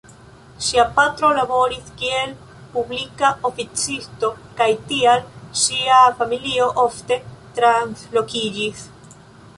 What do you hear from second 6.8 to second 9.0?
ofte translokiĝis.